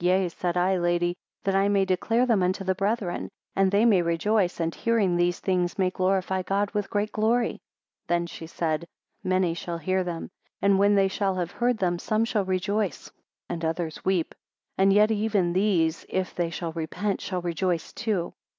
Yea, 0.00 0.28
said 0.28 0.54
I, 0.54 0.76
lady, 0.76 1.16
that 1.44 1.54
I 1.54 1.66
may 1.70 1.86
declare 1.86 2.26
them 2.26 2.42
unto 2.42 2.62
the 2.62 2.74
brethren, 2.74 3.30
and 3.56 3.70
they 3.70 3.86
may 3.86 4.02
rejoice, 4.02 4.60
and 4.60 4.74
hearing 4.74 5.16
these 5.16 5.40
things 5.40 5.78
may 5.78 5.88
glorify 5.88 6.42
God 6.42 6.70
with 6.72 6.90
great 6.90 7.10
glory. 7.10 7.52
35 8.08 8.08
Then 8.08 8.26
she 8.26 8.46
said, 8.46 8.86
Many 9.24 9.46
indeed 9.46 9.54
shall 9.60 9.78
hear 9.78 10.04
them, 10.04 10.28
and 10.60 10.78
when 10.78 10.94
they 10.94 11.08
shall 11.08 11.36
have 11.36 11.52
heard 11.52 11.78
them, 11.78 11.98
some 11.98 12.26
shall 12.26 12.44
rejoice, 12.44 13.10
and 13.48 13.64
others 13.64 14.04
weep. 14.04 14.34
And 14.76 14.92
yet 14.92 15.10
even 15.10 15.54
these, 15.54 16.04
if 16.10 16.34
they 16.34 16.50
shall 16.50 16.72
repent, 16.74 17.22
shall 17.22 17.40
rejoice 17.40 17.94
too. 17.94 18.34